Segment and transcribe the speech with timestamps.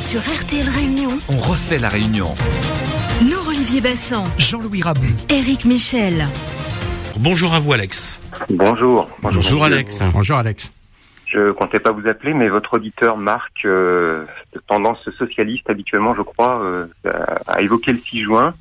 [0.00, 2.34] Sur RTL Réunion, On refait la réunion.
[3.22, 5.06] nous Olivier Bassan, Jean-Louis Rabou.
[5.30, 6.26] Eric Michel.
[7.18, 8.20] Bonjour à vous Alex.
[8.50, 9.08] Bonjour.
[9.20, 10.02] Bonjour Alex.
[10.12, 10.70] Bonjour Alex.
[11.26, 14.24] Je comptais pas vous appeler, mais votre auditeur Marc, euh,
[14.54, 18.54] de tendance socialiste habituellement, je crois, euh, a, a évoqué le 6 juin,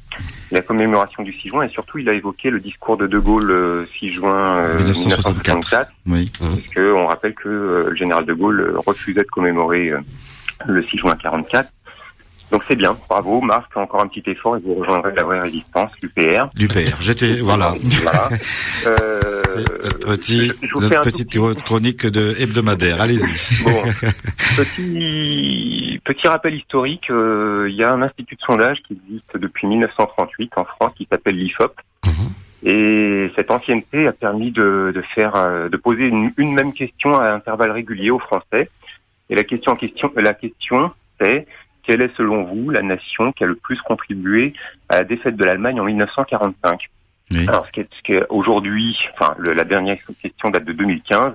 [0.56, 3.46] la commémoration du 6 juin, et surtout il a évoqué le discours de De Gaulle
[3.46, 5.56] le 6 juin euh, 1964.
[5.56, 6.32] 1964, Oui.
[6.56, 10.00] puisque on rappelle que euh, le général De Gaulle euh, refusait de commémorer euh,
[10.66, 11.70] le 6 juin 44.
[12.52, 15.92] Donc c'est bien, bravo Marc, encore un petit effort et vous rejoindrez la vraie résistance,
[16.02, 16.48] l'UPR.
[16.56, 16.98] Du père.
[17.02, 17.74] J'étais, voilà.
[18.04, 18.30] Voilà.
[18.88, 19.42] Euh,
[19.84, 23.02] notre petit, je- je notre petite petit- chronique de hebdomadaire.
[23.02, 23.64] Allez-y.
[23.64, 23.82] Bon,
[24.58, 29.68] petit, petit rappel historique, euh, il y a un institut de sondage qui existe depuis
[29.68, 31.74] 1938 en France qui s'appelle l'IFOP.
[32.06, 32.14] Mhm.
[32.64, 37.18] Et cette ancienneté a permis de, de faire, euh, de poser une, une même question
[37.18, 38.70] à intervalles réguliers aux Français.
[39.30, 41.48] Et la question en question, la question, c'est
[41.86, 44.54] quelle est selon vous la nation qui a le plus contribué
[44.90, 46.90] à la défaite de l'Allemagne en 1945
[47.34, 47.46] Oui.
[47.48, 51.34] Alors, ce qui aujourd'hui, enfin, le- la dernière question date de 2015.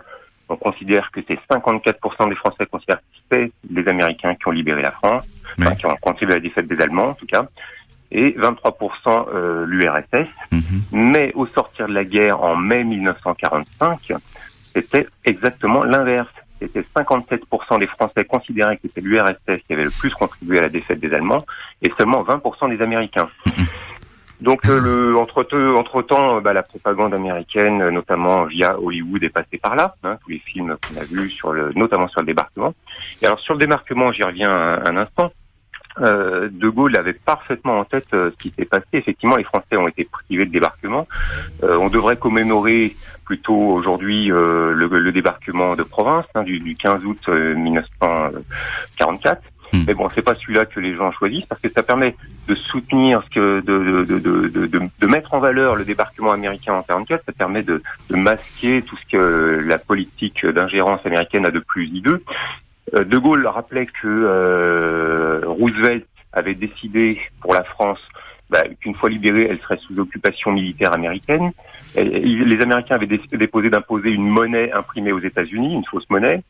[0.52, 4.82] On considère que c'est 54% des Français considèrent que c'est les Américains qui ont libéré
[4.82, 5.24] la France,
[5.60, 7.46] enfin, qui ont contribué à la défaite des Allemands en tout cas,
[8.10, 10.26] et 23% euh, l'URSS.
[10.50, 10.62] Mhm.
[10.90, 14.12] Mais au sortir de la guerre en mai 1945,
[14.74, 16.28] c'était exactement l'inverse.
[16.60, 20.68] C'était 57% des Français considéraient que c'était l'URSS qui avait le plus contribué à la
[20.68, 21.44] défaite des Allemands,
[21.82, 23.28] et seulement 20% des Américains.
[24.40, 29.58] Donc euh, le, entre, entre temps, la propagande américaine, euh, notamment via Hollywood, est passée
[29.58, 29.94] par là.
[30.02, 32.72] hein, tous les films qu'on a vus sur le, notamment sur le débarquement.
[33.20, 35.30] Et alors sur le débarquement, j'y reviens un, un instant.
[35.98, 38.86] Euh, de Gaulle avait parfaitement en tête euh, ce qui s'est passé.
[38.92, 41.08] Effectivement, les Français ont été privés de débarquement.
[41.62, 46.74] Euh, on devrait commémorer plutôt aujourd'hui euh, le, le débarquement de province hein, du, du
[46.74, 49.42] 15 août euh, 1944.
[49.72, 49.84] Hmm.
[49.86, 52.16] Mais bon, c'est pas celui-là que les gens choisissent parce que ça permet
[52.48, 56.82] de soutenir ce que de, de, de, de, mettre en valeur le débarquement américain en
[56.82, 57.24] 44.
[57.24, 61.86] Ça permet de, de masquer tout ce que la politique d'ingérence américaine a de plus
[61.86, 62.24] hideux.
[62.94, 68.00] Euh, De Gaulle rappelait que euh, Roosevelt avait décidé pour la France
[68.50, 71.52] bah, qu'une fois libérée, elle serait sous occupation militaire américaine.
[71.96, 76.42] Les Américains avaient déposé d'imposer une monnaie imprimée aux États-Unis, une fausse monnaie,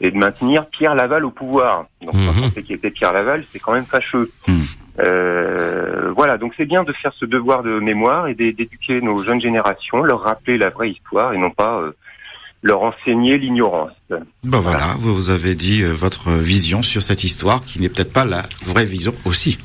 [0.00, 1.86] et de maintenir Pierre Laval au pouvoir.
[2.02, 4.30] Donc, quand on sait qui était Pierre Laval, c'est quand même fâcheux.
[4.48, 4.64] Mhm.
[5.00, 9.22] Euh, voilà, donc c'est bien de faire ce devoir de mémoire et d'é- d'éduquer nos
[9.22, 11.92] jeunes générations, leur rappeler la vraie histoire et non pas euh,
[12.62, 13.92] leur enseigner l'ignorance.
[14.10, 18.12] Ben voilà, vous vous avez dit euh, votre vision sur cette histoire qui n'est peut-être
[18.12, 19.58] pas la vraie vision aussi.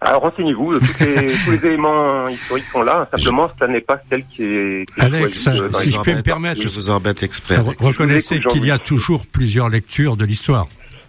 [0.00, 4.84] Alors renseignez-vous, tous les, éléments historiques sont là, simplement ça n'est pas celle qui est...
[4.92, 7.56] qui est Alex, choisie, euh, si je vous peux me permettre, je vous embête exprès.
[7.56, 7.76] Alex.
[7.80, 10.68] reconnaissez qu'il y a toujours plusieurs lectures de l'histoire.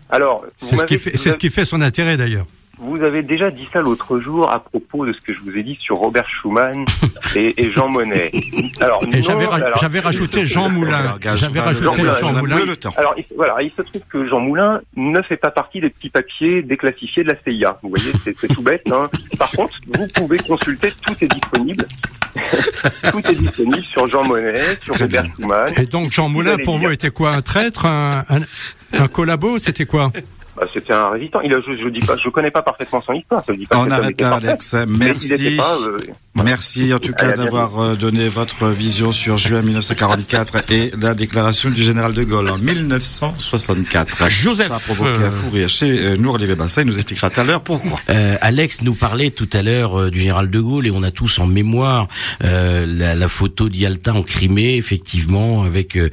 [0.09, 2.47] Alors, ce, fait, c'est ce qui fait son intérêt d'ailleurs.
[2.81, 5.63] Vous avez déjà dit ça l'autre jour à propos de ce que je vous ai
[5.63, 6.85] dit sur Robert Schumann
[7.35, 8.31] et, et Jean Monnet.
[8.79, 11.17] Alors, j'avais, ra- rajouté Jean Moulin.
[11.35, 12.57] J'avais rajouté Jean Moulin.
[12.57, 12.93] peu le temps.
[12.97, 16.09] Alors, il, voilà, il se trouve que Jean Moulin ne fait pas partie des petits
[16.09, 17.77] papiers déclassifiés de la CIA.
[17.83, 18.83] Vous voyez, c'est tout bête.
[18.91, 19.09] Hein.
[19.37, 21.85] Par contre, vous pouvez consulter, tout est disponible.
[23.11, 25.25] tout est disponible sur Jean Monnet, sur Robert.
[25.37, 25.73] Schumann.
[25.77, 28.39] Et donc Jean Moulin, pour vous, était quoi Un traître Un, un,
[28.93, 30.11] un collabo C'était quoi?
[30.59, 31.39] Bah, C'était un résistant.
[31.41, 33.43] Il a, je, je dis pas, je connais pas parfaitement son histoire.
[33.45, 34.35] Ça veut dire pas On arrête là.
[34.35, 34.73] Alex.
[34.87, 35.55] Mais il Merci.
[35.55, 35.99] pas, euh,
[36.43, 41.69] Merci en tout cas d'avoir euh, donné votre vision sur juin 1944 et la déclaration
[41.69, 44.29] du général de Gaulle en 1964.
[44.29, 46.81] Joseph, Ça a provoqué un fou rire chez euh, nous, Olivier Bassin.
[46.81, 47.99] Il nous expliquera tout à l'heure pourquoi.
[48.09, 51.11] Euh, Alex nous parlait tout à l'heure euh, du général de Gaulle et on a
[51.11, 52.07] tous en mémoire
[52.43, 56.09] euh, la, la photo d'Yalta en Crimée, effectivement, avec euh,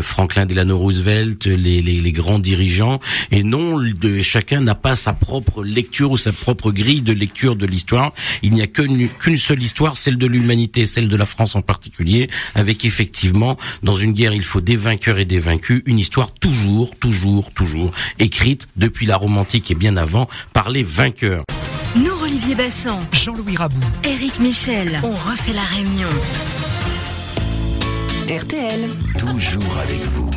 [0.00, 3.00] Franklin Delano Roosevelt, les, les, les grands dirigeants.
[3.30, 7.56] Et non, de, chacun n'a pas sa propre lecture ou sa propre grille de lecture
[7.56, 8.12] de l'histoire.
[8.42, 11.62] Il n'y a qu'une qu'une seule histoire, celle de l'humanité, celle de la France en
[11.62, 16.32] particulier, avec effectivement, dans une guerre, il faut des vainqueurs et des vaincus, une histoire
[16.32, 21.44] toujours, toujours, toujours écrite depuis la romantique et bien avant par les vainqueurs.
[21.96, 23.80] Nous Olivier Bassan, Jean-Louis Rabou.
[24.02, 26.08] Eric Michel, on refait la réunion.
[28.28, 28.88] RTL.
[29.18, 30.33] Toujours avec vous.